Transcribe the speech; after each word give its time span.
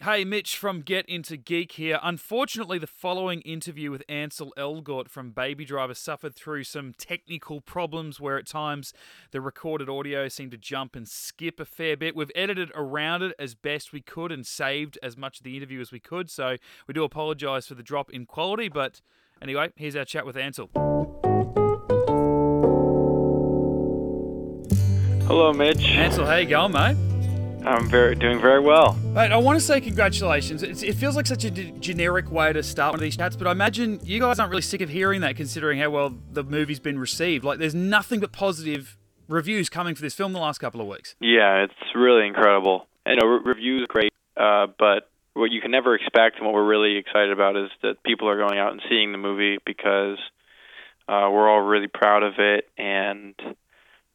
Hey, 0.00 0.24
Mitch 0.24 0.56
from 0.56 0.80
Get 0.80 1.06
Into 1.06 1.36
Geek 1.36 1.72
here. 1.72 2.00
Unfortunately, 2.02 2.78
the 2.78 2.88
following 2.88 3.40
interview 3.42 3.90
with 3.90 4.02
Ansel 4.08 4.52
Elgort 4.56 5.08
from 5.08 5.30
Baby 5.30 5.64
Driver 5.64 5.94
suffered 5.94 6.34
through 6.34 6.64
some 6.64 6.92
technical 6.96 7.60
problems 7.60 8.18
where 8.18 8.36
at 8.36 8.46
times 8.46 8.94
the 9.30 9.40
recorded 9.40 9.88
audio 9.88 10.28
seemed 10.28 10.50
to 10.52 10.56
jump 10.56 10.96
and 10.96 11.06
skip 11.06 11.60
a 11.60 11.64
fair 11.64 11.96
bit. 11.96 12.16
We've 12.16 12.32
edited 12.34 12.72
around 12.74 13.22
it 13.22 13.36
as 13.38 13.54
best 13.54 13.92
we 13.92 14.00
could 14.00 14.32
and 14.32 14.46
saved 14.46 14.98
as 15.02 15.16
much 15.16 15.38
of 15.38 15.44
the 15.44 15.56
interview 15.56 15.80
as 15.80 15.92
we 15.92 16.00
could, 16.00 16.30
so 16.30 16.56
we 16.88 16.94
do 16.94 17.04
apologise 17.04 17.66
for 17.66 17.74
the 17.74 17.82
drop 17.82 18.10
in 18.10 18.24
quality, 18.26 18.68
but 18.68 19.02
anyway, 19.40 19.72
here's 19.76 19.94
our 19.94 20.06
chat 20.06 20.26
with 20.26 20.36
Ansel. 20.38 20.70
Hello, 25.26 25.52
Mitch. 25.52 25.84
Ansel, 25.84 26.26
how 26.26 26.36
you 26.36 26.48
going, 26.48 26.72
mate? 26.72 27.11
I'm 27.64 27.88
very 27.88 28.16
doing 28.16 28.40
very 28.40 28.60
well. 28.60 28.94
Mate, 28.94 29.30
I 29.30 29.36
want 29.36 29.58
to 29.58 29.64
say 29.64 29.80
congratulations. 29.80 30.62
It's, 30.62 30.82
it 30.82 30.94
feels 30.94 31.14
like 31.14 31.26
such 31.26 31.44
a 31.44 31.50
d- 31.50 31.72
generic 31.78 32.30
way 32.30 32.52
to 32.52 32.62
start 32.62 32.92
one 32.92 32.98
of 32.98 33.02
these 33.02 33.16
chats, 33.16 33.36
but 33.36 33.46
I 33.46 33.52
imagine 33.52 34.00
you 34.02 34.18
guys 34.18 34.40
aren't 34.40 34.50
really 34.50 34.62
sick 34.62 34.80
of 34.80 34.88
hearing 34.88 35.20
that 35.20 35.36
considering 35.36 35.78
how 35.78 35.90
well 35.90 36.14
the 36.32 36.42
movie's 36.42 36.80
been 36.80 36.98
received. 36.98 37.44
Like, 37.44 37.58
there's 37.60 37.74
nothing 37.74 38.18
but 38.18 38.32
positive 38.32 38.96
reviews 39.28 39.68
coming 39.68 39.94
for 39.94 40.02
this 40.02 40.14
film 40.14 40.32
the 40.32 40.40
last 40.40 40.58
couple 40.58 40.80
of 40.80 40.88
weeks. 40.88 41.14
Yeah, 41.20 41.64
it's 41.64 41.94
really 41.94 42.26
incredible. 42.26 42.88
And 43.06 43.20
you 43.20 43.26
know, 43.26 43.34
re- 43.34 43.42
reviews 43.44 43.84
are 43.84 43.92
great, 43.92 44.12
uh, 44.36 44.66
but 44.78 45.10
what 45.34 45.50
you 45.50 45.60
can 45.60 45.70
never 45.70 45.94
expect 45.94 46.36
and 46.36 46.46
what 46.46 46.54
we're 46.54 46.66
really 46.66 46.96
excited 46.96 47.30
about 47.30 47.56
is 47.56 47.70
that 47.82 48.02
people 48.02 48.28
are 48.28 48.36
going 48.36 48.58
out 48.58 48.72
and 48.72 48.82
seeing 48.88 49.12
the 49.12 49.18
movie 49.18 49.58
because 49.64 50.18
uh, 51.08 51.28
we're 51.30 51.48
all 51.48 51.60
really 51.60 51.88
proud 51.88 52.22
of 52.22 52.34
it 52.38 52.68
and 52.76 53.34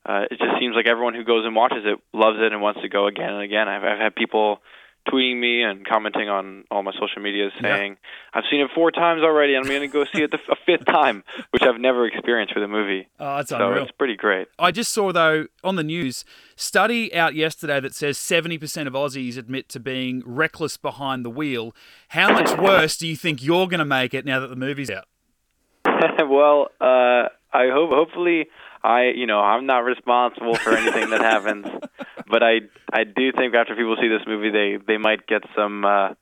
uh, 0.07 0.23
it 0.31 0.39
just 0.39 0.59
seems 0.59 0.75
like 0.75 0.87
everyone 0.87 1.13
who 1.13 1.23
goes 1.23 1.45
and 1.45 1.55
watches 1.55 1.83
it 1.85 1.99
loves 2.13 2.37
it 2.39 2.53
and 2.53 2.61
wants 2.61 2.81
to 2.81 2.89
go 2.89 3.07
again 3.07 3.33
and 3.33 3.41
again. 3.41 3.67
I've, 3.67 3.83
I've 3.83 3.99
had 3.99 4.15
people 4.15 4.59
tweeting 5.07 5.39
me 5.39 5.63
and 5.63 5.85
commenting 5.85 6.29
on 6.29 6.65
all 6.69 6.83
my 6.83 6.91
social 6.93 7.21
medias 7.21 7.51
saying, 7.61 7.91
yeah. 7.93 8.39
"I've 8.39 8.43
seen 8.49 8.61
it 8.61 8.69
four 8.73 8.91
times 8.91 9.21
already, 9.21 9.55
and 9.55 9.65
I'm 9.65 9.69
going 9.69 9.81
to 9.81 9.87
go 9.87 10.05
see 10.05 10.23
it 10.23 10.31
the, 10.31 10.39
a 10.49 10.55
fifth 10.65 10.85
time," 10.85 11.23
which 11.51 11.63
I've 11.63 11.79
never 11.79 12.05
experienced 12.05 12.55
with 12.55 12.63
a 12.63 12.67
movie. 12.67 13.07
Oh, 13.19 13.37
that's 13.37 13.49
so 13.49 13.57
unreal. 13.57 13.83
it's 13.83 13.91
pretty 13.91 14.15
great. 14.15 14.47
I 14.57 14.71
just 14.71 14.93
saw 14.93 15.11
though 15.11 15.47
on 15.63 15.75
the 15.75 15.83
news 15.83 16.23
study 16.55 17.13
out 17.13 17.35
yesterday 17.35 17.79
that 17.79 17.93
says 17.93 18.17
70% 18.17 18.87
of 18.87 18.93
Aussies 18.93 19.37
admit 19.37 19.69
to 19.69 19.79
being 19.79 20.23
reckless 20.25 20.77
behind 20.77 21.25
the 21.25 21.29
wheel. 21.29 21.73
How 22.09 22.31
much 22.31 22.57
worse 22.57 22.97
do 22.97 23.07
you 23.07 23.15
think 23.15 23.43
you're 23.43 23.67
going 23.67 23.79
to 23.79 23.85
make 23.85 24.13
it 24.13 24.25
now 24.25 24.39
that 24.39 24.47
the 24.47 24.55
movie's 24.55 24.89
out? 24.89 25.05
well, 25.85 26.69
uh, 26.79 27.29
I 27.53 27.69
hope 27.71 27.89
hopefully 27.91 28.47
I, 28.87 29.11
you 29.13 29.27
know, 29.27 29.39
I'm 29.39 29.65
not 29.65 29.79
responsible 29.79 30.55
for 30.55 30.71
anything 30.71 31.09
that 31.09 31.19
happens, 31.19 31.65
but 32.27 32.41
I, 32.41 32.61
I 32.91 33.03
do 33.03 33.33
think 33.33 33.53
after 33.53 33.75
people 33.75 33.97
see 33.99 34.07
this 34.07 34.25
movie, 34.25 34.49
they, 34.49 34.77
they 34.85 34.97
might 34.97 35.27
get 35.27 35.43
some. 35.55 35.83
Uh, 35.83 36.13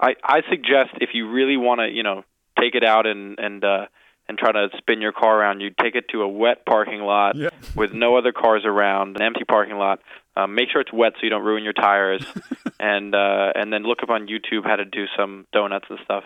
I, 0.00 0.14
I 0.24 0.40
suggest 0.48 0.90
if 1.00 1.10
you 1.12 1.30
really 1.30 1.58
want 1.58 1.80
to, 1.80 1.88
you 1.88 2.02
know, 2.02 2.24
take 2.58 2.74
it 2.74 2.84
out 2.84 3.06
and 3.06 3.38
and 3.38 3.62
uh, 3.62 3.86
and 4.28 4.38
try 4.38 4.50
to 4.50 4.68
spin 4.78 5.02
your 5.02 5.12
car 5.12 5.38
around, 5.38 5.60
you 5.60 5.70
take 5.78 5.94
it 5.94 6.06
to 6.12 6.22
a 6.22 6.28
wet 6.28 6.64
parking 6.64 7.00
lot 7.00 7.36
yeah. 7.36 7.50
with 7.76 7.92
no 7.92 8.16
other 8.16 8.32
cars 8.32 8.62
around, 8.64 9.16
an 9.16 9.22
empty 9.22 9.44
parking 9.44 9.76
lot. 9.76 10.00
Um, 10.36 10.54
make 10.54 10.70
sure 10.70 10.80
it's 10.80 10.92
wet 10.92 11.12
so 11.16 11.20
you 11.22 11.30
don't 11.30 11.44
ruin 11.44 11.64
your 11.64 11.74
tires, 11.74 12.24
and 12.80 13.14
uh, 13.14 13.52
and 13.54 13.70
then 13.70 13.82
look 13.82 14.02
up 14.02 14.08
on 14.08 14.26
YouTube 14.26 14.64
how 14.64 14.76
to 14.76 14.86
do 14.86 15.04
some 15.18 15.46
donuts 15.52 15.86
and 15.90 15.98
stuff 16.04 16.24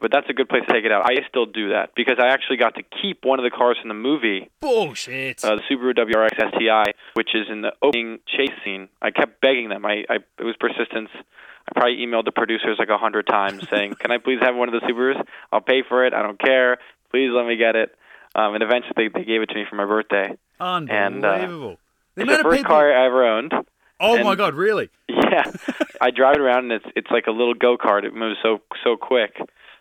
but 0.00 0.12
that's 0.12 0.28
a 0.28 0.32
good 0.32 0.48
place 0.48 0.62
to 0.66 0.72
take 0.72 0.84
it 0.84 0.92
out. 0.92 1.04
I 1.06 1.26
still 1.28 1.46
do 1.46 1.70
that 1.70 1.90
because 1.96 2.16
I 2.18 2.28
actually 2.28 2.58
got 2.58 2.74
to 2.74 2.82
keep 2.82 3.24
one 3.24 3.38
of 3.38 3.44
the 3.44 3.50
cars 3.50 3.78
from 3.80 3.88
the 3.88 3.94
movie. 3.94 4.50
Bullshit. 4.60 5.42
Uh, 5.44 5.56
the 5.56 5.62
Subaru 5.70 5.94
WRX 5.96 6.36
STI, 6.54 6.92
which 7.14 7.34
is 7.34 7.46
in 7.50 7.62
the 7.62 7.72
opening 7.82 8.18
chase 8.26 8.54
scene. 8.64 8.88
I 9.00 9.10
kept 9.10 9.40
begging 9.40 9.68
them. 9.68 9.86
I, 9.86 10.04
I 10.08 10.16
it 10.38 10.44
was 10.44 10.54
persistence. 10.60 11.08
I 11.14 11.72
probably 11.74 11.96
emailed 11.96 12.26
the 12.26 12.32
producers 12.32 12.76
like 12.78 12.90
a 12.90 12.98
hundred 12.98 13.26
times 13.26 13.66
saying, 13.70 13.94
"Can 13.98 14.10
I 14.10 14.18
please 14.18 14.38
have 14.42 14.54
one 14.54 14.72
of 14.72 14.80
the 14.80 14.86
Subarus? 14.86 15.20
I'll 15.50 15.60
pay 15.60 15.82
for 15.88 16.06
it. 16.06 16.12
I 16.12 16.22
don't 16.22 16.38
care. 16.38 16.78
Please 17.10 17.30
let 17.32 17.46
me 17.46 17.56
get 17.56 17.74
it." 17.74 17.94
Um, 18.34 18.54
and 18.54 18.62
eventually, 18.62 18.92
they, 18.96 19.08
they 19.08 19.24
gave 19.24 19.40
it 19.40 19.48
to 19.48 19.54
me 19.54 19.64
for 19.68 19.76
my 19.76 19.86
birthday. 19.86 20.36
Unbelievable. 20.60 21.78
And, 22.16 22.28
uh, 22.28 22.32
it's 22.32 22.36
the 22.36 22.42
first 22.42 22.56
people... 22.58 22.70
car 22.70 22.92
I 22.92 23.06
ever 23.06 23.26
owned. 23.26 23.52
Oh 23.98 24.16
and, 24.16 24.24
my 24.24 24.34
god, 24.34 24.54
really? 24.54 24.90
Yeah. 25.26 25.50
I 26.00 26.12
drive 26.12 26.36
it 26.36 26.40
around 26.40 26.70
and 26.70 26.72
it's 26.72 26.84
it's 26.94 27.10
like 27.10 27.26
a 27.26 27.32
little 27.32 27.52
go 27.52 27.76
kart. 27.76 28.04
It 28.04 28.14
moves 28.14 28.36
so 28.42 28.60
so 28.84 28.96
quick 28.96 29.36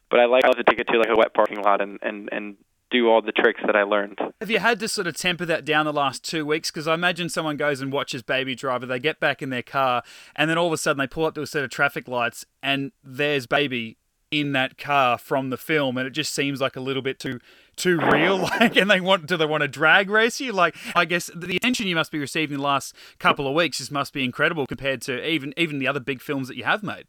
but 0.09 0.19
I 0.19 0.25
like 0.25 0.43
to 0.43 0.63
take 0.63 0.79
it 0.79 0.87
to 0.91 0.97
like 0.97 1.09
a 1.09 1.15
wet 1.17 1.33
parking 1.33 1.61
lot 1.61 1.81
and 1.81 1.99
and 2.01 2.29
and 2.31 2.57
do 2.91 3.09
all 3.09 3.21
the 3.21 3.31
tricks 3.31 3.61
that 3.65 3.75
I 3.75 3.83
learned. 3.83 4.19
Have 4.39 4.51
you 4.51 4.59
had 4.59 4.79
to 4.79 4.87
sort 4.87 5.07
of 5.07 5.17
temper 5.17 5.45
that 5.45 5.65
down 5.65 5.85
the 5.85 5.93
last 5.93 6.23
two 6.23 6.45
weeks? 6.45 6.69
Because 6.71 6.87
I 6.87 6.93
imagine 6.93 7.29
someone 7.29 7.57
goes 7.57 7.81
and 7.81 7.91
watches 7.91 8.21
Baby 8.21 8.55
Driver, 8.55 8.85
they 8.85 8.99
get 8.99 9.19
back 9.19 9.41
in 9.41 9.49
their 9.49 9.63
car, 9.63 10.03
and 10.35 10.49
then 10.49 10.57
all 10.57 10.67
of 10.67 10.73
a 10.73 10.77
sudden 10.77 10.99
they 10.99 11.07
pull 11.07 11.25
up 11.25 11.35
to 11.35 11.41
a 11.41 11.47
set 11.47 11.63
of 11.63 11.71
traffic 11.71 12.07
lights, 12.07 12.45
and 12.61 12.91
there's 13.03 13.47
Baby 13.47 13.97
in 14.31 14.51
that 14.51 14.77
car 14.77 15.17
from 15.17 15.49
the 15.49 15.57
film, 15.57 15.97
and 15.97 16.07
it 16.07 16.11
just 16.11 16.33
seems 16.33 16.59
like 16.59 16.75
a 16.75 16.79
little 16.79 17.01
bit 17.01 17.19
too 17.19 17.39
too 17.75 17.99
real. 17.99 18.37
Like, 18.59 18.75
and 18.75 18.89
they 18.89 19.01
want 19.01 19.25
do 19.27 19.37
they 19.37 19.45
want 19.45 19.61
to 19.61 19.67
drag 19.67 20.09
race 20.09 20.39
you? 20.39 20.51
Like, 20.51 20.75
I 20.95 21.05
guess 21.05 21.29
the 21.35 21.57
attention 21.57 21.87
you 21.87 21.95
must 21.95 22.11
be 22.11 22.19
receiving 22.19 22.57
the 22.57 22.63
last 22.63 22.95
couple 23.19 23.47
of 23.47 23.53
weeks 23.53 23.79
just 23.79 23.91
must 23.91 24.13
be 24.13 24.23
incredible 24.23 24.65
compared 24.67 25.01
to 25.03 25.27
even 25.27 25.53
even 25.57 25.79
the 25.79 25.87
other 25.87 25.99
big 25.99 26.21
films 26.21 26.47
that 26.47 26.57
you 26.57 26.63
have 26.63 26.83
made. 26.83 27.05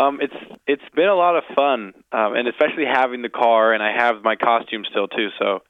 Um, 0.00 0.18
it's 0.20 0.34
it's 0.66 0.94
been 0.94 1.08
a 1.08 1.14
lot 1.14 1.36
of 1.36 1.44
fun, 1.54 1.92
um, 2.12 2.34
and 2.34 2.48
especially 2.48 2.84
having 2.84 3.22
the 3.22 3.28
car, 3.28 3.72
and 3.72 3.82
I 3.82 3.92
have 3.92 4.22
my 4.22 4.36
costume 4.36 4.84
still 4.88 5.08
too. 5.08 5.28
So 5.38 5.60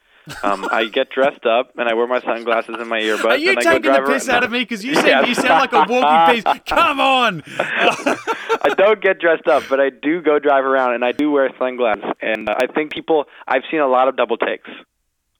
um, 0.42 0.68
I 0.70 0.86
get 0.86 1.10
dressed 1.10 1.46
up 1.46 1.72
and 1.76 1.88
I 1.88 1.94
wear 1.94 2.06
my 2.06 2.20
sunglasses 2.20 2.76
and 2.78 2.88
my 2.88 3.00
earbuds. 3.00 3.24
Are 3.24 3.36
you 3.36 3.50
and 3.50 3.60
taking 3.60 3.90
I 3.90 3.98
go 3.98 4.06
the 4.06 4.12
piss 4.12 4.28
around. 4.28 4.36
out 4.36 4.44
of 4.44 4.50
me? 4.50 4.60
Because 4.60 4.84
you 4.84 4.94
said 5.02 5.26
you 5.26 5.34
sound 5.34 5.60
like 5.60 5.72
a 5.72 5.90
walking 5.90 6.42
piece. 6.42 6.60
Come 6.66 7.00
on. 7.00 7.42
I 7.58 8.74
don't 8.76 9.00
get 9.00 9.18
dressed 9.18 9.46
up, 9.46 9.64
but 9.68 9.80
I 9.80 9.90
do 9.90 10.20
go 10.22 10.38
drive 10.38 10.64
around 10.64 10.94
and 10.94 11.04
I 11.04 11.12
do 11.12 11.30
wear 11.30 11.50
sunglasses. 11.58 12.04
And 12.20 12.48
uh, 12.48 12.54
I 12.56 12.66
think 12.66 12.92
people, 12.92 13.24
I've 13.48 13.62
seen 13.70 13.80
a 13.80 13.88
lot 13.88 14.08
of 14.08 14.16
double 14.16 14.36
takes 14.36 14.68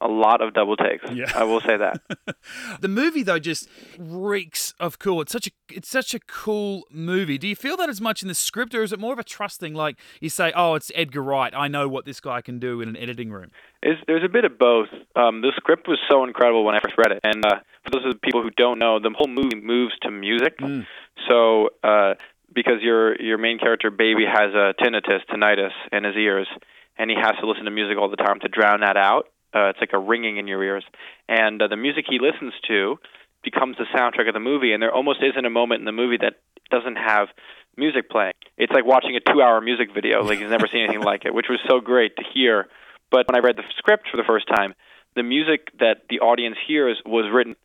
a 0.00 0.08
lot 0.08 0.40
of 0.40 0.54
double 0.54 0.76
takes. 0.76 1.04
Yeah. 1.10 1.30
I 1.34 1.44
will 1.44 1.60
say 1.60 1.76
that. 1.76 2.00
the 2.80 2.88
movie 2.88 3.22
though 3.22 3.38
just 3.38 3.68
reeks 3.98 4.74
of 4.80 4.98
cool. 4.98 5.20
It's 5.20 5.32
such 5.32 5.46
a 5.46 5.50
it's 5.70 5.88
such 5.88 6.14
a 6.14 6.20
cool 6.20 6.84
movie. 6.90 7.38
Do 7.38 7.46
you 7.46 7.56
feel 7.56 7.76
that 7.76 7.88
as 7.88 8.00
much 8.00 8.22
in 8.22 8.28
the 8.28 8.34
script 8.34 8.74
or 8.74 8.82
is 8.82 8.92
it 8.92 8.98
more 8.98 9.12
of 9.12 9.18
a 9.18 9.24
trusting 9.24 9.74
like 9.74 9.98
you 10.20 10.30
say, 10.30 10.52
"Oh, 10.54 10.74
it's 10.74 10.90
Edgar 10.94 11.22
Wright. 11.22 11.52
I 11.54 11.68
know 11.68 11.88
what 11.88 12.04
this 12.04 12.20
guy 12.20 12.40
can 12.40 12.58
do 12.58 12.80
in 12.80 12.88
an 12.88 12.96
editing 12.96 13.30
room." 13.30 13.50
It's, 13.82 14.00
there's 14.06 14.24
a 14.24 14.28
bit 14.28 14.44
of 14.44 14.58
both. 14.58 14.88
Um, 15.16 15.40
the 15.42 15.52
script 15.56 15.88
was 15.88 15.98
so 16.10 16.24
incredible 16.24 16.64
when 16.64 16.74
I 16.74 16.80
first 16.80 16.96
read 16.98 17.12
it. 17.12 17.20
And 17.22 17.44
uh, 17.44 17.60
for 17.84 17.90
those 17.92 18.04
of 18.06 18.12
the 18.12 18.18
people 18.18 18.42
who 18.42 18.50
don't 18.50 18.78
know, 18.78 18.98
the 18.98 19.10
whole 19.16 19.28
movie 19.28 19.60
moves 19.60 19.94
to 20.02 20.10
music. 20.10 20.58
Mm. 20.58 20.86
So 21.28 21.70
uh, 21.82 22.14
because 22.54 22.82
your 22.82 23.20
your 23.20 23.38
main 23.38 23.58
character 23.58 23.90
baby 23.90 24.24
has 24.26 24.54
a 24.54 24.74
tinnitus, 24.82 25.20
tinnitus 25.30 25.72
in 25.92 26.04
his 26.04 26.16
ears, 26.16 26.48
and 26.96 27.10
he 27.10 27.16
has 27.16 27.34
to 27.40 27.46
listen 27.46 27.64
to 27.64 27.70
music 27.70 27.98
all 27.98 28.10
the 28.10 28.16
time 28.16 28.40
to 28.40 28.48
drown 28.48 28.80
that 28.80 28.96
out 28.96 29.28
uh, 29.54 29.70
it's 29.70 29.80
like 29.80 29.92
a 29.92 29.98
ringing 29.98 30.36
in 30.36 30.46
your 30.46 30.62
ears, 30.62 30.84
and 31.28 31.60
uh, 31.60 31.68
the 31.68 31.76
music 31.76 32.04
he 32.08 32.18
listens 32.18 32.52
to 32.68 32.98
becomes 33.42 33.76
the 33.76 33.86
soundtrack 33.96 34.28
of 34.28 34.34
the 34.34 34.40
movie. 34.40 34.72
And 34.72 34.82
there 34.82 34.92
almost 34.92 35.20
isn't 35.22 35.44
a 35.44 35.50
moment 35.50 35.80
in 35.80 35.86
the 35.86 35.92
movie 35.92 36.18
that 36.20 36.34
doesn't 36.70 36.96
have 36.96 37.28
music 37.76 38.10
playing. 38.10 38.32
It's 38.58 38.72
like 38.72 38.84
watching 38.84 39.16
a 39.16 39.20
two-hour 39.20 39.60
music 39.60 39.88
video. 39.94 40.22
Like 40.22 40.38
he's 40.38 40.50
never 40.50 40.66
seen 40.66 40.84
anything 40.84 41.02
like 41.12 41.24
it, 41.24 41.34
which 41.34 41.46
was 41.48 41.60
so 41.68 41.80
great 41.80 42.16
to 42.16 42.22
hear. 42.34 42.68
But 43.10 43.26
when 43.28 43.36
I 43.36 43.44
read 43.44 43.56
the 43.56 43.64
script 43.78 44.08
for 44.10 44.16
the 44.16 44.24
first 44.26 44.46
time, 44.48 44.74
the 45.16 45.22
music 45.22 45.68
that 45.80 46.06
the 46.08 46.20
audience 46.20 46.56
hears 46.66 47.00
was 47.04 47.30
written. 47.32 47.56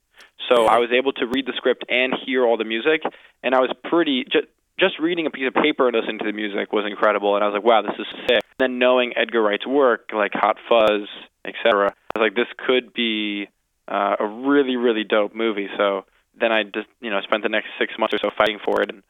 So 0.50 0.66
I 0.66 0.80
was 0.80 0.90
able 0.92 1.14
to 1.14 1.26
read 1.28 1.46
the 1.46 1.54
script 1.56 1.86
and 1.90 2.14
hear 2.26 2.46
all 2.46 2.58
the 2.58 2.66
music, 2.66 3.02
and 3.42 3.56
I 3.56 3.60
was 3.60 3.72
pretty 3.90 4.26
just 4.26 4.48
just 4.78 5.00
reading 5.00 5.26
a 5.26 5.30
piece 5.30 5.48
of 5.48 5.54
paper 5.54 5.88
and 5.88 5.96
listening 5.96 6.20
to 6.20 6.26
the 6.26 6.34
music 6.34 6.74
was 6.74 6.86
incredible. 6.86 7.36
And 7.36 7.44
I 7.44 7.48
was 7.48 7.54
like, 7.54 7.64
wow, 7.64 7.82
this 7.82 7.96
is 7.98 8.08
sick. 8.28 8.44
And 8.60 8.60
then 8.60 8.80
knowing 8.80 9.14
Edgar 9.16 9.42
Wright's 9.42 9.66
work, 9.66 10.10
like 10.14 10.32
Hot 10.34 10.58
Fuzz, 10.68 11.08
etc. 11.46 11.94
I 12.16 12.20
was 12.20 12.26
like, 12.26 12.36
this 12.36 12.48
could 12.66 12.94
be 12.94 13.48
uh, 13.88 14.16
a 14.20 14.26
really, 14.26 14.76
really 14.76 15.04
dope 15.04 15.36
movie. 15.36 15.68
So 15.78 16.06
then 16.40 16.52
I 16.52 16.64
just, 16.64 16.88
you 17.02 17.10
know, 17.10 17.22
spent 17.22 17.44
the 17.44 17.50
next 17.50 17.68
six 17.80 17.94
months 17.98 18.14
or 18.14 18.20
so 18.20 18.30
fighting 18.38 18.60
for 18.64 18.82
it 18.82 18.92
and 18.92 19.04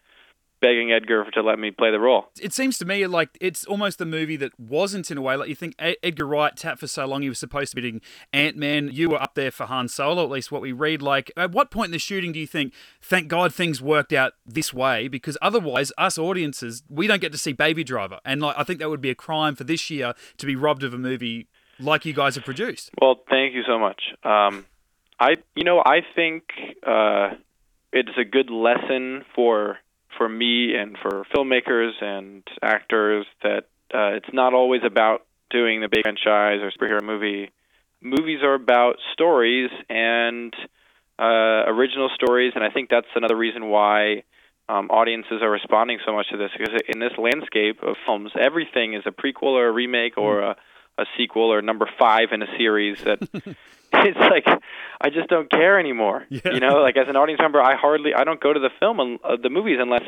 begging 0.62 0.92
Edgar 0.92 1.30
to 1.32 1.42
let 1.42 1.60
me 1.60 1.70
play 1.70 1.92
the 1.92 2.00
role. 2.00 2.28
It 2.42 2.54
seems 2.54 2.78
to 2.80 2.86
me 2.86 3.06
like 3.08 3.38
it's 3.40 3.66
almost 3.66 4.00
the 4.00 4.06
movie 4.06 4.36
that 4.38 4.60
wasn't 4.60 5.12
in 5.12 5.18
a 5.18 5.22
way. 5.22 5.36
Like 5.36 5.50
you 5.50 5.56
think 5.56 5.76
Edgar 5.78 6.26
Wright 6.26 6.56
tapped 6.56 6.80
for 6.80 6.88
so 6.88 7.06
long, 7.06 7.22
he 7.22 7.30
was 7.30 7.40
supposed 7.40 7.72
to 7.72 7.76
be 7.76 7.82
doing 7.82 8.02
Ant 8.34 8.58
Man. 8.58 8.90
You 8.92 9.10
were 9.10 9.22
up 9.22 9.36
there 9.36 9.52
for 9.52 9.66
Han 9.66 9.88
Solo, 9.88 10.24
at 10.24 10.30
least 10.30 10.52
what 10.52 10.62
we 10.62 10.72
read. 10.72 11.02
Like, 11.02 11.32
at 11.38 11.52
what 11.52 11.72
point 11.72 11.88
in 11.88 11.92
the 11.92 12.00
shooting 12.00 12.32
do 12.32 12.40
you 12.40 12.48
think, 12.48 12.74
thank 13.02 13.28
God 13.28 13.54
things 13.54 13.82
worked 13.82 14.14
out 14.14 14.34
this 14.46 14.74
way? 14.74 15.08
Because 15.08 15.38
otherwise, 15.42 15.92
us 15.98 16.18
audiences, 16.18 16.84
we 16.90 17.08
don't 17.08 17.22
get 17.22 17.32
to 17.34 17.38
see 17.38 17.54
Baby 17.54 17.84
Driver, 17.84 18.20
and 18.26 18.42
like 18.42 18.56
I 18.58 18.64
think 18.64 18.80
that 18.80 18.90
would 18.90 19.02
be 19.02 19.12
a 19.12 19.16
crime 19.16 19.56
for 19.56 19.66
this 19.66 19.90
year 19.90 20.14
to 20.38 20.46
be 20.46 20.56
robbed 20.56 20.84
of 20.84 20.94
a 20.94 20.98
movie 20.98 21.48
like 21.80 22.06
you 22.06 22.14
guys 22.14 22.36
have 22.36 22.46
produced. 22.46 22.92
Well, 23.00 23.20
thank 23.30 23.54
you 23.54 23.64
so 23.68 23.80
much. 23.80 24.02
Um, 24.24 24.66
I, 25.20 25.38
you 25.56 25.64
know, 25.64 25.80
I 25.80 26.02
think 26.16 26.44
uh, 26.86 27.32
it's 27.92 28.18
a 28.18 28.26
good 28.26 28.50
lesson 28.50 29.24
for 29.34 29.78
for 30.18 30.30
me 30.30 30.76
and 30.76 30.98
for 31.02 31.26
filmmakers 31.36 31.92
and 32.02 32.44
actors 32.62 33.26
that 33.44 33.66
uh, 33.94 34.16
it's 34.16 34.30
not 34.32 34.54
always 34.54 34.82
about 34.86 35.26
doing 35.50 35.82
the 35.82 35.90
big 35.90 36.04
franchise 36.04 36.60
or 36.62 36.72
superhero 36.72 37.02
movie. 37.02 37.52
Movies 38.02 38.40
are 38.44 38.54
about 38.54 38.96
stories 39.14 39.70
and 39.90 40.54
uh, 41.20 41.68
original 41.68 42.10
stories, 42.16 42.54
and 42.56 42.64
I 42.64 42.70
think 42.70 42.90
that's 42.90 43.08
another 43.16 43.36
reason 43.36 43.68
why 43.70 44.24
um, 44.68 44.90
audiences 44.90 45.42
are 45.42 45.50
responding 45.50 46.00
so 46.06 46.14
much 46.14 46.28
to 46.32 46.38
this 46.38 46.52
because 46.58 46.74
in 46.88 47.00
this 47.00 47.14
landscape 47.18 47.84
of 47.84 47.96
films, 48.06 48.32
everything 48.40 48.94
is 48.94 49.04
a 49.06 49.12
prequel 49.12 49.54
or 49.54 49.68
a 49.68 49.72
remake 49.72 50.18
or 50.18 50.42
a, 50.42 50.56
a 50.98 51.06
sequel 51.18 51.52
or 51.52 51.62
number 51.62 51.90
five 52.00 52.30
in 52.32 52.42
a 52.42 52.48
series 52.58 52.98
that 53.04 53.20
it's 53.94 54.20
like 54.20 54.46
I 55.02 55.10
just 55.10 55.30
don't 55.30 55.50
care 55.50 55.80
anymore. 55.80 56.26
Yeah. 56.30 56.54
You 56.54 56.60
know, 56.60 56.82
like 56.82 56.98
as 56.98 57.08
an 57.08 57.16
audience 57.16 57.42
member, 57.42 57.62
I 57.62 57.76
hardly 57.76 58.14
I 58.14 58.24
don't 58.24 58.42
go 58.42 58.54
to 58.54 58.60
the 58.60 58.70
film 58.80 59.00
un- 59.00 59.20
uh, 59.24 59.38
the 59.42 59.50
movies 59.50 59.78
unless 59.80 60.04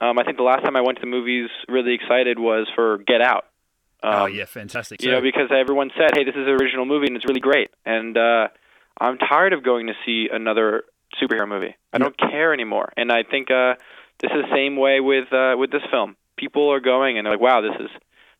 um, 0.00 0.18
I 0.18 0.24
think 0.24 0.36
the 0.36 0.42
last 0.42 0.64
time 0.64 0.76
I 0.76 0.80
went 0.80 0.98
to 0.98 1.02
the 1.02 1.10
movies 1.10 1.50
really 1.68 1.94
excited 1.94 2.38
was 2.38 2.66
for 2.74 2.98
Get 2.98 3.20
Out. 3.20 3.46
Um, 4.02 4.14
oh 4.14 4.26
yeah, 4.26 4.46
fantastic. 4.46 5.02
You 5.02 5.10
know, 5.10 5.20
because 5.20 5.50
everyone 5.54 5.90
said, 5.96 6.12
"Hey, 6.14 6.24
this 6.24 6.34
is 6.34 6.46
an 6.46 6.56
original 6.60 6.86
movie 6.86 7.06
and 7.06 7.16
it's 7.16 7.26
really 7.26 7.40
great." 7.40 7.70
And 7.84 8.16
uh, 8.16 8.48
I'm 8.98 9.18
tired 9.18 9.52
of 9.52 9.62
going 9.62 9.88
to 9.88 9.94
see 10.06 10.28
another 10.32 10.84
superhero 11.20 11.48
movie. 11.48 11.76
I 11.92 11.98
don't 11.98 12.16
care 12.16 12.54
anymore. 12.54 12.92
And 12.96 13.12
I 13.12 13.24
think 13.24 13.50
uh, 13.50 13.74
this 14.20 14.30
is 14.30 14.44
the 14.48 14.54
same 14.54 14.76
way 14.76 15.00
with 15.00 15.32
uh, 15.32 15.54
with 15.58 15.70
this 15.70 15.82
film. 15.90 16.16
People 16.36 16.72
are 16.72 16.80
going 16.80 17.18
and 17.18 17.26
they're 17.26 17.34
like, 17.34 17.42
"Wow, 17.42 17.60
this 17.60 17.74
is 17.78 17.90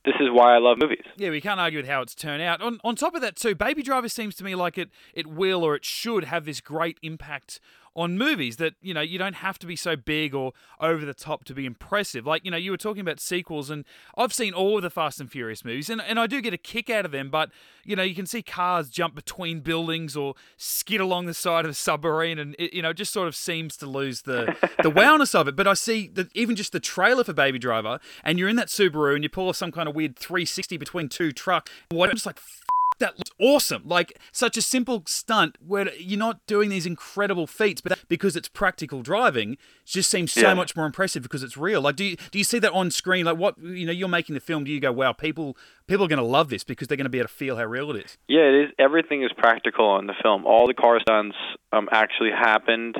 this 0.04 0.14
is 0.20 0.28
why 0.30 0.54
I 0.54 0.58
love 0.58 0.78
movies." 0.80 1.04
Yeah, 1.16 1.30
we 1.30 1.40
can't 1.40 1.60
argue 1.60 1.78
with 1.78 1.88
how 1.88 2.02
it's 2.02 2.14
turned 2.14 2.42
out. 2.42 2.60
On 2.60 2.80
on 2.84 2.96
top 2.96 3.14
of 3.14 3.20
that 3.22 3.36
too, 3.36 3.54
Baby 3.54 3.82
Driver 3.82 4.08
seems 4.08 4.34
to 4.36 4.44
me 4.44 4.54
like 4.54 4.78
it 4.78 4.90
it 5.14 5.26
will 5.26 5.62
or 5.64 5.74
it 5.74 5.84
should 5.84 6.24
have 6.24 6.44
this 6.44 6.60
great 6.60 6.98
impact 7.02 7.60
on 7.96 8.16
movies 8.16 8.56
that, 8.56 8.74
you 8.80 8.94
know, 8.94 9.00
you 9.00 9.18
don't 9.18 9.36
have 9.36 9.58
to 9.58 9.66
be 9.66 9.76
so 9.76 9.96
big 9.96 10.34
or 10.34 10.52
over 10.80 11.04
the 11.04 11.14
top 11.14 11.44
to 11.44 11.54
be 11.54 11.66
impressive. 11.66 12.26
Like, 12.26 12.44
you 12.44 12.50
know, 12.50 12.56
you 12.56 12.70
were 12.70 12.76
talking 12.76 13.00
about 13.00 13.20
sequels 13.20 13.70
and 13.70 13.84
I've 14.16 14.32
seen 14.32 14.52
all 14.54 14.76
of 14.76 14.82
the 14.82 14.90
Fast 14.90 15.20
and 15.20 15.30
Furious 15.30 15.64
movies 15.64 15.90
and, 15.90 16.00
and 16.00 16.18
I 16.18 16.26
do 16.26 16.40
get 16.40 16.54
a 16.54 16.58
kick 16.58 16.88
out 16.88 17.04
of 17.04 17.10
them, 17.10 17.30
but 17.30 17.50
you 17.84 17.96
know, 17.96 18.02
you 18.02 18.14
can 18.14 18.26
see 18.26 18.42
cars 18.42 18.88
jump 18.88 19.14
between 19.14 19.60
buildings 19.60 20.16
or 20.16 20.34
skid 20.56 21.00
along 21.00 21.26
the 21.26 21.34
side 21.34 21.64
of 21.64 21.70
a 21.72 21.74
submarine 21.74 22.38
and 22.38 22.54
it, 22.58 22.72
you 22.72 22.82
know, 22.82 22.92
just 22.92 23.12
sort 23.12 23.26
of 23.26 23.34
seems 23.34 23.76
to 23.78 23.86
lose 23.86 24.22
the 24.22 24.56
the 24.82 24.90
wowness 24.90 25.34
of 25.34 25.48
it. 25.48 25.56
But 25.56 25.66
I 25.66 25.74
see 25.74 26.08
that 26.14 26.28
even 26.34 26.56
just 26.56 26.72
the 26.72 26.80
trailer 26.80 27.24
for 27.24 27.32
Baby 27.32 27.58
Driver 27.58 27.98
and 28.22 28.38
you're 28.38 28.48
in 28.48 28.56
that 28.56 28.68
Subaru 28.68 29.14
and 29.14 29.24
you 29.24 29.28
pull 29.28 29.48
off 29.48 29.56
some 29.56 29.72
kind 29.72 29.88
of 29.88 29.94
weird 29.94 30.16
360 30.16 30.76
between 30.76 31.08
two 31.08 31.32
trucks. 31.32 31.70
What 31.90 32.08
I'm 32.08 32.16
just 32.16 32.26
like 32.26 32.36
"F- 32.38 32.62
that 33.00 33.18
looks 33.18 33.30
awesome. 33.40 33.82
Like 33.84 34.18
such 34.32 34.56
a 34.56 34.62
simple 34.62 35.02
stunt 35.06 35.56
where 35.66 35.92
you're 35.94 36.18
not 36.18 36.46
doing 36.46 36.70
these 36.70 36.86
incredible 36.86 37.46
feats, 37.46 37.80
but 37.80 37.98
because 38.08 38.36
it's 38.36 38.48
practical 38.48 39.02
driving, 39.02 39.52
it 39.54 39.58
just 39.86 40.08
seems 40.10 40.32
so 40.32 40.40
Yeah. 40.48 40.54
much 40.54 40.76
more 40.76 40.86
impressive 40.86 41.22
because 41.22 41.42
it's 41.42 41.56
real. 41.56 41.80
Like, 41.80 41.96
do 41.96 42.04
you 42.04 42.16
do 42.30 42.38
you 42.38 42.44
see 42.44 42.58
that 42.60 42.72
on 42.72 42.90
screen? 42.90 43.24
Like, 43.26 43.36
what 43.36 43.58
you 43.58 43.84
know, 43.86 43.92
you're 43.92 44.08
making 44.08 44.34
the 44.34 44.40
film. 44.40 44.64
Do 44.64 44.70
you 44.70 44.78
go, 44.80 44.92
wow, 44.92 45.12
people 45.12 45.56
people 45.86 46.04
are 46.04 46.08
going 46.08 46.18
to 46.18 46.24
love 46.24 46.48
this 46.50 46.62
because 46.62 46.86
they're 46.88 46.96
going 46.96 47.04
to 47.06 47.10
be 47.10 47.18
able 47.18 47.28
to 47.28 47.34
feel 47.34 47.56
how 47.56 47.64
real 47.64 47.90
it 47.90 48.04
is? 48.04 48.16
Yeah, 48.28 48.42
it 48.42 48.54
is. 48.66 48.70
Everything 48.78 49.22
is 49.24 49.32
practical 49.36 49.98
in 49.98 50.06
the 50.06 50.14
film. 50.22 50.46
All 50.46 50.66
the 50.68 50.74
car 50.74 51.00
stunts 51.00 51.36
um, 51.72 51.88
actually 51.90 52.30
happened. 52.30 52.96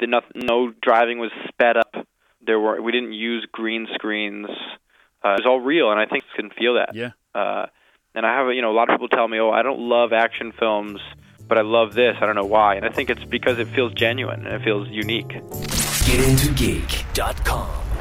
The 0.00 0.06
no, 0.06 0.20
no 0.34 0.72
driving 0.80 1.18
was 1.18 1.30
sped 1.48 1.76
up. 1.76 1.94
There 2.44 2.58
were 2.58 2.80
we 2.80 2.90
didn't 2.92 3.12
use 3.12 3.46
green 3.52 3.86
screens. 3.94 4.46
Uh, 5.24 5.30
it 5.38 5.42
was 5.42 5.46
all 5.46 5.60
real, 5.60 5.90
and 5.92 6.00
I 6.00 6.06
think 6.06 6.24
you 6.24 6.42
can 6.42 6.50
feel 6.50 6.74
that. 6.74 6.94
Yeah. 6.94 7.10
Uh, 7.34 7.66
and 8.14 8.26
I 8.26 8.36
have 8.36 8.52
you 8.54 8.60
know 8.62 8.70
a 8.70 8.76
lot 8.76 8.88
of 8.90 8.94
people 8.94 9.08
tell 9.08 9.26
me, 9.28 9.38
oh, 9.38 9.50
I 9.50 9.62
don't 9.62 9.80
love 9.80 10.12
action 10.12 10.52
films, 10.58 11.00
but 11.46 11.58
I 11.58 11.62
love 11.62 11.94
this. 11.94 12.16
I 12.20 12.26
don't 12.26 12.36
know 12.36 12.44
why, 12.44 12.74
and 12.76 12.84
I 12.84 12.90
think 12.90 13.08
it's 13.10 13.24
because 13.24 13.58
it 13.58 13.68
feels 13.68 13.92
genuine 13.94 14.46
and 14.46 14.60
it 14.60 14.64
feels 14.64 14.88
unique. 14.88 15.28
GetIntoGeek.com. 15.28 17.91